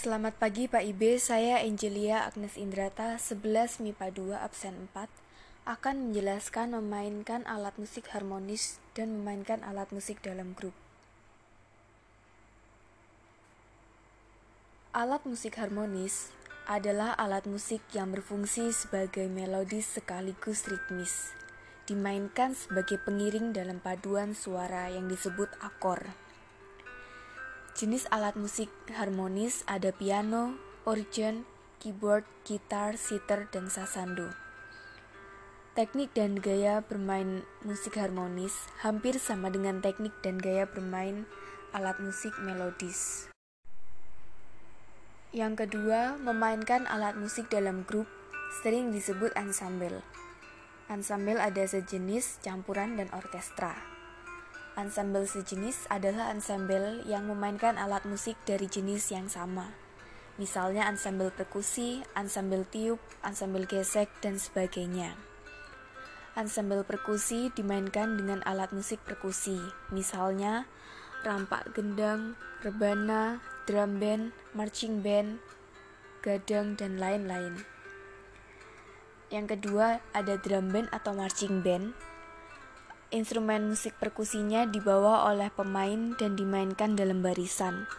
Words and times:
Selamat 0.00 0.32
pagi 0.40 0.64
Pak 0.64 0.80
Ibe, 0.80 1.20
saya 1.20 1.60
Angelia 1.60 2.24
Agnes 2.24 2.56
Indrata, 2.56 3.20
11 3.20 3.84
MIPA 3.84 4.08
2 4.32 4.32
absen 4.32 4.88
4 4.96 5.04
akan 5.68 6.08
menjelaskan 6.08 6.72
memainkan 6.72 7.44
alat 7.44 7.76
musik 7.76 8.08
harmonis 8.08 8.80
dan 8.96 9.20
memainkan 9.20 9.60
alat 9.60 9.92
musik 9.92 10.24
dalam 10.24 10.56
grup. 10.56 10.72
Alat 14.96 15.20
musik 15.28 15.60
harmonis 15.60 16.32
adalah 16.64 17.12
alat 17.20 17.44
musik 17.44 17.84
yang 17.92 18.08
berfungsi 18.08 18.72
sebagai 18.72 19.28
melodis 19.28 19.84
sekaligus 19.84 20.64
ritmis, 20.64 21.36
dimainkan 21.84 22.56
sebagai 22.56 22.96
pengiring 23.04 23.52
dalam 23.52 23.76
paduan 23.84 24.32
suara 24.32 24.88
yang 24.88 25.12
disebut 25.12 25.52
akor. 25.60 26.08
Jenis 27.78 28.10
alat 28.10 28.34
musik 28.34 28.66
harmonis 28.90 29.62
ada 29.70 29.94
piano, 29.94 30.58
organ, 30.82 31.46
keyboard, 31.78 32.26
gitar, 32.42 32.98
sitar, 32.98 33.46
dan 33.54 33.70
sasando. 33.70 34.34
Teknik 35.78 36.10
dan 36.10 36.34
gaya 36.34 36.82
bermain 36.82 37.46
musik 37.62 37.94
harmonis 37.94 38.52
hampir 38.82 39.22
sama 39.22 39.54
dengan 39.54 39.78
teknik 39.78 40.10
dan 40.18 40.42
gaya 40.42 40.66
bermain 40.66 41.30
alat 41.70 41.94
musik 42.02 42.34
melodis. 42.42 43.30
Yang 45.30 45.62
kedua, 45.62 46.18
memainkan 46.18 46.90
alat 46.90 47.14
musik 47.14 47.46
dalam 47.54 47.86
grup 47.86 48.10
sering 48.66 48.90
disebut 48.90 49.30
ensemble. 49.38 50.02
Ensemble 50.90 51.38
ada 51.38 51.62
sejenis, 51.62 52.42
campuran, 52.42 52.98
dan 52.98 53.06
orkestra. 53.14 53.99
Ensemble 54.78 55.26
sejenis 55.26 55.90
adalah 55.90 56.30
ensemble 56.30 57.02
yang 57.02 57.26
memainkan 57.26 57.74
alat 57.74 58.06
musik 58.06 58.38
dari 58.46 58.70
jenis 58.70 59.10
yang 59.10 59.26
sama. 59.26 59.74
Misalnya 60.38 60.86
ensemble 60.86 61.34
perkusi, 61.34 62.06
ensemble 62.14 62.62
tiup, 62.70 63.02
ensemble 63.26 63.66
gesek, 63.66 64.06
dan 64.22 64.38
sebagainya. 64.38 65.18
Ensemble 66.38 66.86
perkusi 66.86 67.50
dimainkan 67.58 68.14
dengan 68.14 68.40
alat 68.46 68.70
musik 68.70 69.02
perkusi, 69.02 69.58
misalnya 69.90 70.70
rampak 71.26 71.74
gendang, 71.74 72.38
rebana, 72.62 73.42
drum 73.66 73.98
band, 73.98 74.30
marching 74.54 75.02
band, 75.02 75.42
gadang, 76.22 76.78
dan 76.78 76.96
lain-lain. 76.96 77.66
Yang 79.34 79.58
kedua 79.58 79.98
ada 80.14 80.38
drum 80.38 80.70
band 80.70 80.88
atau 80.94 81.12
marching 81.12 81.60
band 81.60 81.92
Instrumen 83.10 83.74
musik 83.74 83.98
perkusinya 83.98 84.70
dibawa 84.70 85.26
oleh 85.34 85.50
pemain 85.50 86.14
dan 86.14 86.38
dimainkan 86.38 86.94
dalam 86.94 87.26
barisan. 87.26 87.90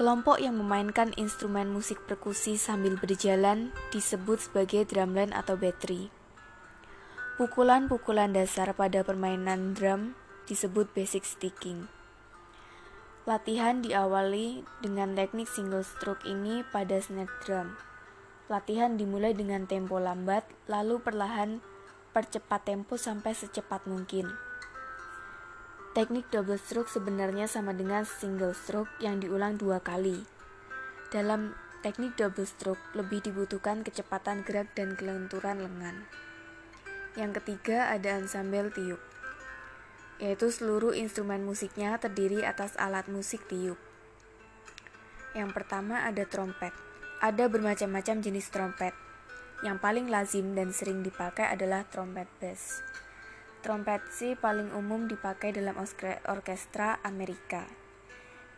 Kelompok 0.00 0.40
yang 0.40 0.56
memainkan 0.56 1.12
instrumen 1.20 1.68
musik 1.68 2.00
perkusi 2.08 2.56
sambil 2.56 2.96
berjalan 2.96 3.76
disebut 3.92 4.40
sebagai 4.40 4.88
drumline 4.88 5.36
atau 5.36 5.60
battery. 5.60 6.08
Pukulan-pukulan 7.36 8.32
dasar 8.32 8.72
pada 8.72 9.04
permainan 9.04 9.76
drum 9.76 10.16
disebut 10.48 10.88
basic 10.96 11.28
sticking. 11.28 11.92
Latihan 13.28 13.84
diawali 13.84 14.64
dengan 14.80 15.12
teknik 15.12 15.44
single 15.44 15.84
stroke 15.84 16.24
ini 16.24 16.64
pada 16.72 16.96
snare 17.04 17.28
drum. 17.44 17.76
Latihan 18.48 18.96
dimulai 18.96 19.36
dengan 19.36 19.68
tempo 19.68 20.00
lambat, 20.00 20.48
lalu 20.72 21.04
perlahan 21.04 21.60
percepat 22.12 22.68
tempo 22.68 23.00
sampai 23.00 23.32
secepat 23.32 23.88
mungkin. 23.88 24.28
Teknik 25.92 26.28
double 26.32 26.60
stroke 26.60 26.88
sebenarnya 26.88 27.48
sama 27.48 27.76
dengan 27.76 28.04
single 28.04 28.56
stroke 28.56 28.92
yang 29.00 29.20
diulang 29.20 29.60
dua 29.60 29.80
kali. 29.80 30.24
Dalam 31.12 31.52
teknik 31.84 32.16
double 32.16 32.48
stroke 32.48 32.80
lebih 32.96 33.24
dibutuhkan 33.24 33.84
kecepatan 33.84 34.44
gerak 34.44 34.72
dan 34.72 34.96
kelenturan 34.96 35.60
lengan. 35.60 36.08
Yang 37.12 37.44
ketiga 37.44 37.92
ada 37.92 38.16
ensemble 38.16 38.72
tiup, 38.72 39.00
yaitu 40.16 40.48
seluruh 40.48 40.96
instrumen 40.96 41.44
musiknya 41.44 42.00
terdiri 42.00 42.40
atas 42.40 42.72
alat 42.80 43.04
musik 43.12 43.44
tiup. 43.44 43.76
Yang 45.36 45.52
pertama 45.52 46.08
ada 46.08 46.24
trompet. 46.24 46.72
Ada 47.20 47.52
bermacam-macam 47.52 48.24
jenis 48.24 48.48
trompet, 48.48 48.96
yang 49.62 49.78
paling 49.78 50.10
lazim 50.10 50.58
dan 50.58 50.74
sering 50.74 51.06
dipakai 51.06 51.46
adalah 51.46 51.86
trompet 51.86 52.26
bass. 52.42 52.82
Trompet 53.62 54.02
C 54.10 54.34
paling 54.34 54.74
umum 54.74 55.06
dipakai 55.06 55.54
dalam 55.54 55.78
orkestra 56.26 56.98
Amerika 57.06 57.82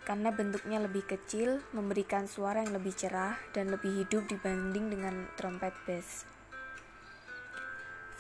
karena 0.05 0.29
bentuknya 0.29 0.85
lebih 0.85 1.09
kecil, 1.09 1.65
memberikan 1.73 2.29
suara 2.29 2.61
yang 2.61 2.77
lebih 2.77 2.93
cerah 2.93 3.41
dan 3.57 3.73
lebih 3.73 4.05
hidup 4.05 4.29
dibanding 4.29 4.93
dengan 4.93 5.33
trompet 5.41 5.73
bass. 5.89 6.29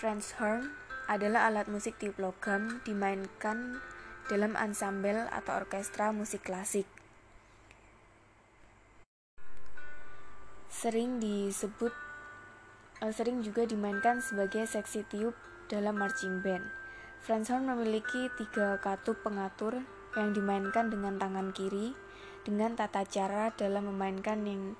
French 0.00 0.32
horn 0.40 0.72
adalah 1.04 1.52
alat 1.52 1.68
musik 1.68 2.00
tiup 2.00 2.16
logam 2.16 2.80
dimainkan 2.88 3.84
dalam 4.32 4.56
ansambel 4.56 5.28
atau 5.28 5.60
orkestra 5.60 6.08
musik 6.08 6.48
klasik. 6.48 6.88
Sering 10.72 11.20
disebut 11.20 11.92
sering 13.10 13.43
juga 13.43 13.66
dimainkan 13.66 14.22
sebagai 14.22 14.62
seksi 14.69 15.03
tiup 15.10 15.34
dalam 15.66 15.99
marching 15.99 16.44
band. 16.44 16.62
Franz 17.25 17.49
Horn 17.49 17.65
memiliki 17.65 18.28
tiga 18.37 18.77
katup 18.78 19.25
pengatur 19.25 19.81
yang 20.15 20.37
dimainkan 20.37 20.93
dengan 20.93 21.16
tangan 21.16 21.50
kiri 21.56 21.97
dengan 22.44 22.77
tata 22.77 23.03
cara 23.09 23.50
dalam 23.56 23.88
memainkan 23.88 24.44
yang 24.44 24.77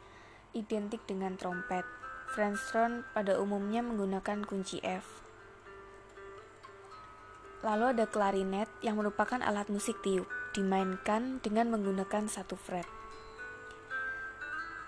identik 0.53 1.03
dengan 1.09 1.35
trompet. 1.41 1.83
Franz 2.31 2.61
Horn 2.71 3.03
pada 3.17 3.41
umumnya 3.41 3.81
menggunakan 3.81 4.45
kunci 4.45 4.79
F. 4.85 5.25
Lalu 7.65 7.97
ada 7.97 8.05
klarinet 8.05 8.69
yang 8.85 9.01
merupakan 9.01 9.41
alat 9.41 9.73
musik 9.73 9.97
tiup, 10.05 10.29
dimainkan 10.53 11.41
dengan 11.41 11.73
menggunakan 11.73 12.29
satu 12.29 12.61
fret. 12.61 12.85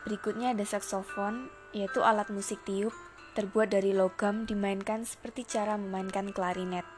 Berikutnya 0.04 0.52
ada 0.52 0.62
saksofon, 0.62 1.48
yaitu 1.72 2.04
alat 2.04 2.28
musik 2.28 2.60
tiup 2.68 2.92
terbuat 3.36 3.68
dari 3.68 3.92
logam 3.92 4.48
dimainkan 4.48 5.04
seperti 5.04 5.44
cara 5.44 5.76
memainkan 5.76 6.32
klarinet. 6.32 6.88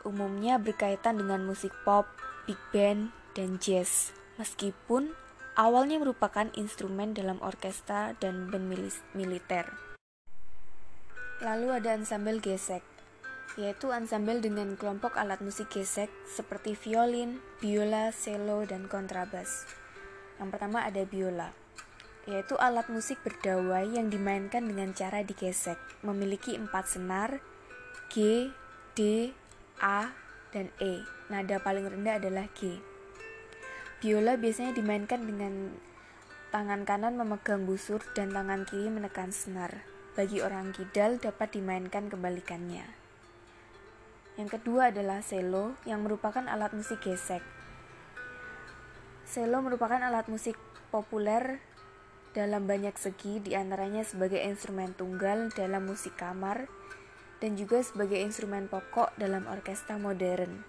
Umumnya 0.00 0.56
berkaitan 0.56 1.20
dengan 1.20 1.44
musik 1.44 1.76
pop, 1.84 2.08
big 2.48 2.56
band, 2.72 3.12
dan 3.36 3.60
jazz, 3.60 4.16
meskipun 4.40 5.12
awalnya 5.60 6.00
merupakan 6.00 6.48
instrumen 6.56 7.12
dalam 7.12 7.36
orkestra 7.44 8.16
dan 8.16 8.48
band 8.48 8.72
militer. 9.12 9.68
Lalu 11.44 11.84
ada 11.84 11.92
ensemble 11.92 12.40
gesek, 12.40 12.80
yaitu 13.60 13.92
ensemble 13.92 14.40
dengan 14.40 14.72
kelompok 14.80 15.20
alat 15.20 15.44
musik 15.44 15.68
gesek 15.68 16.08
seperti 16.24 16.72
violin, 16.72 17.44
biola, 17.60 18.08
cello, 18.16 18.64
dan 18.64 18.88
kontrabas. 18.88 19.68
Yang 20.40 20.48
pertama 20.56 20.88
ada 20.88 21.04
biola 21.04 21.52
yaitu 22.30 22.54
alat 22.62 22.86
musik 22.86 23.18
berdawai 23.26 23.90
yang 23.90 24.06
dimainkan 24.06 24.62
dengan 24.62 24.94
cara 24.94 25.26
digesek, 25.26 25.76
memiliki 26.06 26.54
empat 26.54 26.86
senar, 26.86 27.42
G, 28.06 28.48
D, 28.94 29.34
A, 29.82 30.14
dan 30.54 30.70
E. 30.78 31.02
Nada 31.26 31.58
paling 31.58 31.90
rendah 31.90 32.22
adalah 32.22 32.46
G. 32.54 32.78
Biola 33.98 34.38
biasanya 34.38 34.72
dimainkan 34.72 35.26
dengan 35.26 35.74
tangan 36.54 36.86
kanan 36.86 37.18
memegang 37.18 37.66
busur 37.66 38.00
dan 38.14 38.30
tangan 38.30 38.62
kiri 38.62 38.88
menekan 38.88 39.34
senar. 39.34 39.82
Bagi 40.14 40.42
orang 40.42 40.74
kidal 40.74 41.18
dapat 41.18 41.54
dimainkan 41.54 42.10
kebalikannya. 42.10 42.82
Yang 44.38 44.58
kedua 44.58 44.90
adalah 44.94 45.20
cello 45.20 45.78
yang 45.86 46.02
merupakan 46.06 46.42
alat 46.46 46.72
musik 46.74 47.02
gesek. 47.02 47.42
Cello 49.28 49.62
merupakan 49.62 50.00
alat 50.02 50.26
musik 50.26 50.58
populer 50.90 51.62
dalam 52.30 52.70
banyak 52.70 52.94
segi 52.94 53.42
di 53.42 53.58
antaranya 53.58 54.06
sebagai 54.06 54.38
instrumen 54.38 54.94
tunggal 54.94 55.50
dalam 55.50 55.90
musik 55.90 56.14
kamar 56.14 56.70
dan 57.42 57.58
juga 57.58 57.82
sebagai 57.82 58.20
instrumen 58.22 58.70
pokok 58.70 59.16
dalam 59.18 59.48
orkestra 59.50 59.98
modern. 59.98 60.62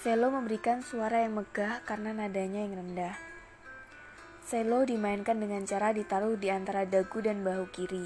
Selo 0.00 0.32
memberikan 0.32 0.80
suara 0.80 1.24
yang 1.24 1.36
megah 1.36 1.84
karena 1.84 2.12
nadanya 2.12 2.64
yang 2.64 2.76
rendah. 2.76 3.16
Selo 4.44 4.84
dimainkan 4.84 5.40
dengan 5.40 5.64
cara 5.64 5.96
ditaruh 5.96 6.36
di 6.36 6.52
antara 6.52 6.84
dagu 6.84 7.24
dan 7.24 7.40
bahu 7.40 7.68
kiri. 7.72 8.04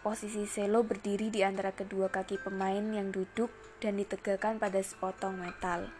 Posisi 0.00 0.48
selo 0.48 0.80
berdiri 0.80 1.28
di 1.28 1.44
antara 1.44 1.76
kedua 1.76 2.08
kaki 2.08 2.40
pemain 2.40 2.80
yang 2.80 3.12
duduk 3.12 3.52
dan 3.84 4.00
ditegakkan 4.00 4.56
pada 4.56 4.80
sepotong 4.80 5.36
metal. 5.36 5.92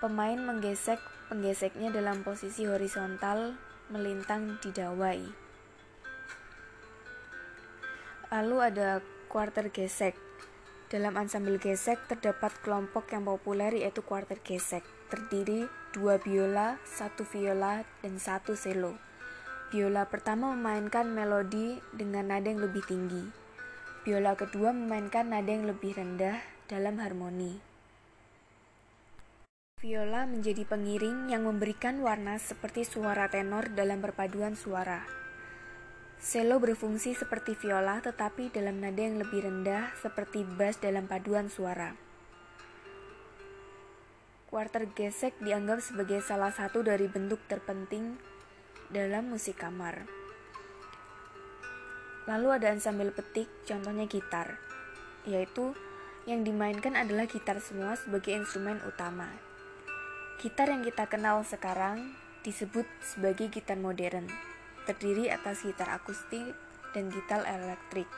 Pemain 0.00 0.40
menggesek 0.40 1.00
penggeseknya 1.28 1.92
dalam 1.92 2.24
posisi 2.24 2.64
horizontal 2.64 3.60
melintang 3.90 4.58
di 4.58 4.70
dawai. 4.74 5.20
Lalu 8.34 8.56
ada 8.58 8.98
quarter 9.30 9.70
gesek. 9.70 10.18
Dalam 10.86 11.18
ansambel 11.18 11.58
gesek 11.58 11.98
terdapat 12.06 12.54
kelompok 12.62 13.10
yang 13.10 13.26
populer 13.26 13.74
yaitu 13.74 14.02
quarter 14.06 14.38
gesek, 14.42 14.86
terdiri 15.10 15.66
dua 15.94 16.18
biola, 16.22 16.78
satu 16.86 17.26
viola, 17.26 17.82
dan 18.02 18.18
satu 18.18 18.54
cello. 18.54 18.98
Biola 19.70 20.06
pertama 20.06 20.54
memainkan 20.54 21.10
melodi 21.10 21.82
dengan 21.90 22.30
nada 22.30 22.46
yang 22.46 22.62
lebih 22.62 22.86
tinggi. 22.86 23.26
Biola 24.06 24.38
kedua 24.38 24.70
memainkan 24.70 25.26
nada 25.34 25.50
yang 25.50 25.66
lebih 25.66 25.98
rendah 25.98 26.38
dalam 26.70 27.02
harmoni. 27.02 27.75
Viola 29.84 30.24
menjadi 30.24 30.64
pengiring 30.64 31.28
yang 31.28 31.44
memberikan 31.44 32.00
warna 32.00 32.40
seperti 32.40 32.88
suara 32.88 33.28
tenor 33.28 33.68
dalam 33.76 34.00
perpaduan 34.00 34.56
suara. 34.56 35.04
Cello 36.16 36.56
berfungsi 36.56 37.12
seperti 37.12 37.52
viola 37.60 38.00
tetapi 38.00 38.48
dalam 38.48 38.80
nada 38.80 39.04
yang 39.04 39.20
lebih 39.20 39.44
rendah 39.44 39.92
seperti 40.00 40.48
bass 40.48 40.80
dalam 40.80 41.04
paduan 41.04 41.52
suara. 41.52 41.92
Quarter 44.48 44.96
gesek 44.96 45.36
dianggap 45.44 45.84
sebagai 45.84 46.24
salah 46.24 46.56
satu 46.56 46.80
dari 46.80 47.04
bentuk 47.12 47.44
terpenting 47.44 48.16
dalam 48.88 49.28
musik 49.28 49.60
kamar. 49.60 50.08
Lalu 52.24 52.48
ada 52.48 52.72
ensemble 52.72 53.12
petik, 53.12 53.52
contohnya 53.68 54.08
gitar, 54.08 54.56
yaitu 55.28 55.76
yang 56.24 56.48
dimainkan 56.48 56.96
adalah 56.96 57.28
gitar 57.28 57.60
semua 57.60 57.92
sebagai 58.00 58.32
instrumen 58.32 58.80
utama. 58.88 59.28
Gitar 60.36 60.68
yang 60.68 60.82
kita 60.82 61.08
kenal 61.08 61.44
sekarang 61.46 62.12
disebut 62.42 62.84
sebagai 63.00 63.48
gitar 63.48 63.78
modern, 63.78 64.26
terdiri 64.84 65.32
atas 65.32 65.62
gitar 65.62 65.88
akustik 65.92 66.52
dan 66.92 67.08
gitar 67.08 67.46
elektrik. 67.46 68.08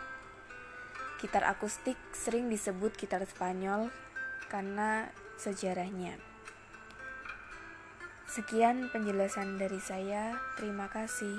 Gitar 1.18 1.44
akustik 1.44 1.98
sering 2.14 2.46
disebut 2.46 2.94
gitar 2.94 3.22
Spanyol 3.26 3.90
karena 4.46 5.10
sejarahnya. 5.38 6.18
Sekian 8.30 8.88
penjelasan 8.94 9.58
dari 9.58 9.82
saya. 9.82 10.38
Terima 10.54 10.86
kasih. 10.86 11.36